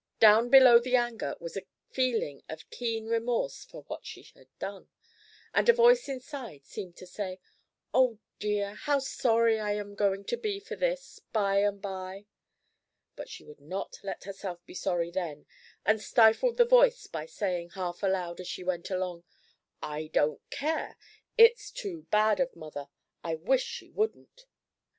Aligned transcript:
Down 0.19 0.49
below 0.49 0.79
the 0.79 0.95
anger 0.95 1.35
was 1.39 1.55
a 1.55 1.61
feeling 1.91 2.41
of 2.49 2.67
keen 2.71 3.05
remorse 3.05 3.63
for 3.63 3.83
what 3.83 4.03
she 4.03 4.23
had 4.33 4.47
done, 4.57 4.89
and 5.53 5.69
a 5.69 5.73
voice 5.73 6.09
inside 6.09 6.65
seemed 6.65 6.97
to 6.97 7.05
say: 7.05 7.39
"Oh 7.93 8.17
dear, 8.39 8.73
how 8.73 8.97
sorry 8.97 9.59
I 9.59 9.73
am 9.73 9.93
going 9.93 10.23
to 10.25 10.37
be 10.37 10.59
for 10.59 10.75
this 10.75 11.19
by 11.31 11.57
and 11.57 11.79
by!" 11.79 12.25
But 13.15 13.29
she 13.29 13.43
would 13.43 13.59
not 13.61 13.99
let 14.01 14.23
herself 14.23 14.65
be 14.65 14.73
sorry 14.73 15.11
then, 15.11 15.45
and 15.85 16.01
stifled 16.01 16.57
the 16.57 16.65
voice 16.65 17.05
by 17.05 17.27
saying, 17.27 17.69
half 17.75 18.01
aloud, 18.01 18.39
as 18.39 18.47
she 18.47 18.63
went 18.63 18.89
along: 18.89 19.23
"I 19.83 20.07
don't 20.07 20.41
care. 20.49 20.97
It's 21.37 21.69
too 21.69 22.07
bad 22.09 22.39
of 22.39 22.55
mother. 22.55 22.87
I 23.23 23.35
wish 23.35 23.61
she 23.61 23.91
wouldn't." 23.91 24.47